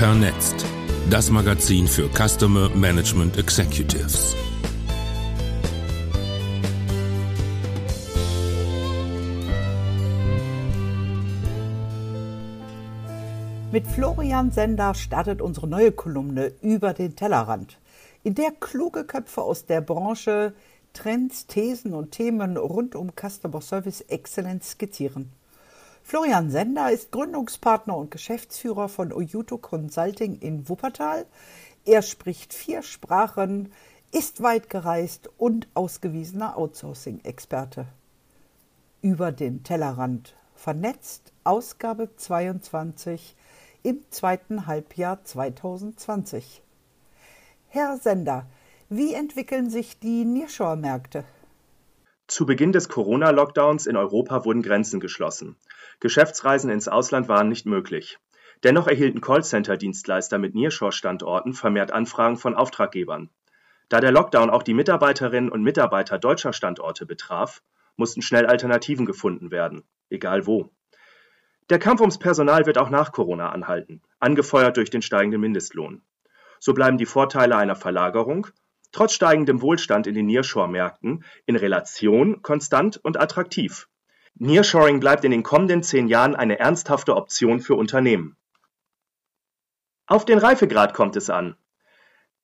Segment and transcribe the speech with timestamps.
[0.00, 0.64] Vernetzt.
[1.10, 4.34] Das Magazin für Customer Management Executives.
[13.70, 17.78] Mit Florian Sender startet unsere neue Kolumne über den Tellerrand,
[18.22, 20.54] in der kluge Köpfe aus der Branche
[20.94, 25.30] Trends, Thesen und Themen rund um Customer Service Excellence skizzieren.
[26.02, 31.26] Florian Sender ist Gründungspartner und Geschäftsführer von Oyuto Consulting in Wuppertal.
[31.84, 33.72] Er spricht vier Sprachen,
[34.12, 37.86] ist weit gereist und ausgewiesener Outsourcing-Experte.
[39.02, 43.36] Über den Tellerrand vernetzt, Ausgabe 22
[43.82, 46.62] im zweiten Halbjahr 2020.
[47.68, 48.46] Herr Sender,
[48.88, 51.24] wie entwickeln sich die Nearshore-Märkte?
[52.30, 55.56] Zu Beginn des Corona-Lockdowns in Europa wurden Grenzen geschlossen.
[55.98, 58.20] Geschäftsreisen ins Ausland waren nicht möglich.
[58.62, 63.30] Dennoch erhielten Callcenter-Dienstleister mit Nearshore-Standorten vermehrt Anfragen von Auftraggebern.
[63.88, 67.64] Da der Lockdown auch die Mitarbeiterinnen und Mitarbeiter deutscher Standorte betraf,
[67.96, 70.70] mussten schnell Alternativen gefunden werden, egal wo.
[71.68, 76.02] Der Kampf ums Personal wird auch nach Corona anhalten, angefeuert durch den steigenden Mindestlohn.
[76.60, 78.46] So bleiben die Vorteile einer Verlagerung
[78.92, 83.88] trotz steigendem Wohlstand in den Nearshore-Märkten in Relation konstant und attraktiv.
[84.34, 88.36] Nearshoring bleibt in den kommenden zehn Jahren eine ernsthafte Option für Unternehmen.
[90.06, 91.56] Auf den Reifegrad kommt es an.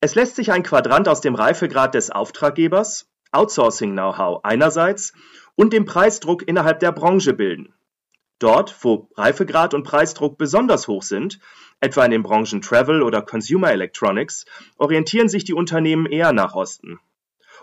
[0.00, 5.14] Es lässt sich ein Quadrant aus dem Reifegrad des Auftraggebers, Outsourcing-Know-how einerseits
[5.54, 7.72] und dem Preisdruck innerhalb der Branche bilden.
[8.38, 11.38] Dort, wo Reifegrad und Preisdruck besonders hoch sind,
[11.80, 14.46] etwa in den Branchen Travel oder Consumer Electronics,
[14.78, 16.98] orientieren sich die Unternehmen eher nach Osten.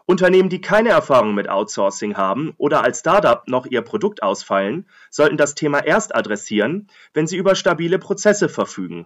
[0.05, 5.37] Unternehmen, die keine Erfahrung mit Outsourcing haben oder als Startup noch ihr Produkt ausfallen, sollten
[5.37, 9.05] das Thema erst adressieren, wenn sie über stabile Prozesse verfügen.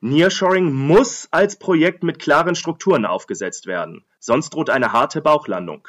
[0.00, 5.88] Nearshoring muss als Projekt mit klaren Strukturen aufgesetzt werden, sonst droht eine harte Bauchlandung.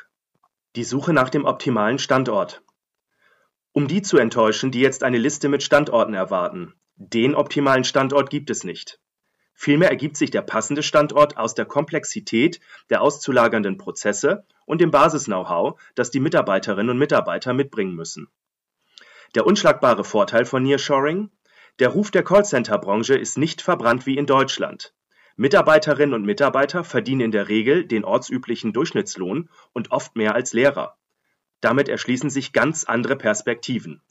[0.76, 2.62] Die Suche nach dem optimalen Standort.
[3.74, 6.74] Um die zu enttäuschen, die jetzt eine Liste mit Standorten erwarten.
[7.04, 9.00] Den optimalen Standort gibt es nicht.
[9.56, 12.60] Vielmehr ergibt sich der passende Standort aus der Komplexität
[12.92, 18.28] der auszulagernden Prozesse und dem Basis-Know-how, das die Mitarbeiterinnen und Mitarbeiter mitbringen müssen.
[19.34, 21.32] Der unschlagbare Vorteil von Nearshoring?
[21.80, 24.94] Der Ruf der Callcenter-Branche ist nicht verbrannt wie in Deutschland.
[25.38, 30.98] Mitarbeiterinnen und Mitarbeiter verdienen in der Regel den ortsüblichen Durchschnittslohn und oft mehr als Lehrer.
[31.62, 34.04] Damit erschließen sich ganz andere Perspektiven.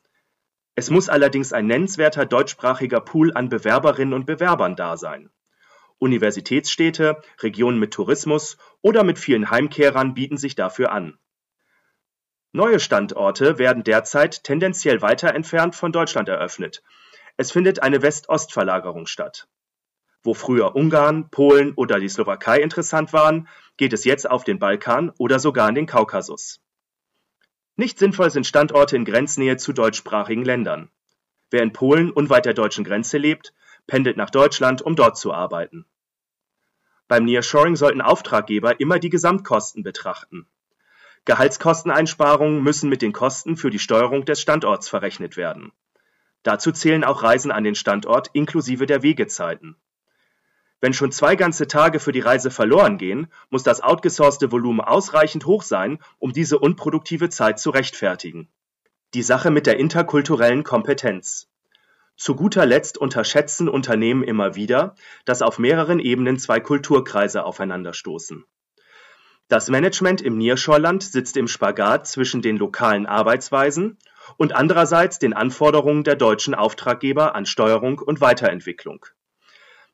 [0.80, 5.28] Es muss allerdings ein nennenswerter deutschsprachiger Pool an Bewerberinnen und Bewerbern da sein.
[5.98, 11.18] Universitätsstädte, Regionen mit Tourismus oder mit vielen Heimkehrern bieten sich dafür an.
[12.52, 16.82] Neue Standorte werden derzeit tendenziell weiter entfernt von Deutschland eröffnet.
[17.36, 19.48] Es findet eine West-Ost-Verlagerung statt.
[20.22, 25.12] Wo früher Ungarn, Polen oder die Slowakei interessant waren, geht es jetzt auf den Balkan
[25.18, 26.62] oder sogar in den Kaukasus.
[27.80, 30.90] Nicht sinnvoll sind Standorte in Grenznähe zu deutschsprachigen Ländern.
[31.50, 33.54] Wer in Polen unweit der deutschen Grenze lebt,
[33.86, 35.86] pendelt nach Deutschland, um dort zu arbeiten.
[37.08, 40.46] Beim Nearshoring sollten Auftraggeber immer die Gesamtkosten betrachten.
[41.24, 45.72] Gehaltskosteneinsparungen müssen mit den Kosten für die Steuerung des Standorts verrechnet werden.
[46.42, 49.74] Dazu zählen auch Reisen an den Standort inklusive der Wegezeiten.
[50.80, 55.44] Wenn schon zwei ganze Tage für die Reise verloren gehen, muss das outgesourcete Volumen ausreichend
[55.44, 58.48] hoch sein, um diese unproduktive Zeit zu rechtfertigen.
[59.12, 61.48] Die Sache mit der interkulturellen Kompetenz.
[62.16, 68.44] Zu guter Letzt unterschätzen Unternehmen immer wieder, dass auf mehreren Ebenen zwei Kulturkreise aufeinanderstoßen.
[69.48, 73.98] Das Management im Nearshore-Land sitzt im Spagat zwischen den lokalen Arbeitsweisen
[74.36, 79.06] und andererseits den Anforderungen der deutschen Auftraggeber an Steuerung und Weiterentwicklung.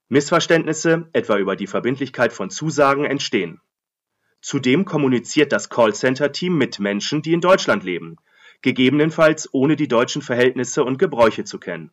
[0.08, 3.60] Missverständnisse, etwa über die Verbindlichkeit von Zusagen, entstehen.
[4.40, 8.16] Zudem kommuniziert das Callcenter-Team mit Menschen, die in Deutschland leben,
[8.62, 11.91] gegebenenfalls ohne die deutschen Verhältnisse und Gebräuche zu kennen.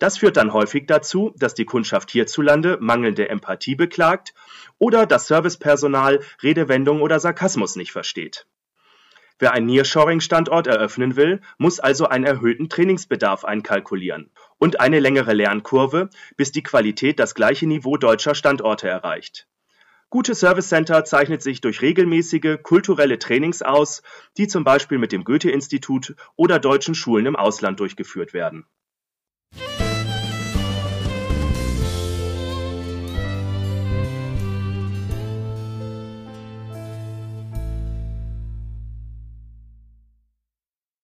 [0.00, 4.34] Das führt dann häufig dazu, dass die Kundschaft hierzulande mangelnde Empathie beklagt
[4.78, 8.48] oder das Servicepersonal Redewendung oder Sarkasmus nicht versteht.
[9.38, 16.10] Wer einen Nearshoring-Standort eröffnen will, muss also einen erhöhten Trainingsbedarf einkalkulieren und eine längere Lernkurve,
[16.36, 19.48] bis die Qualität das gleiche Niveau deutscher Standorte erreicht.
[20.10, 24.02] Gute Service Center zeichnet sich durch regelmäßige kulturelle Trainings aus,
[24.36, 28.66] die zum Beispiel mit dem Goethe-Institut oder deutschen Schulen im Ausland durchgeführt werden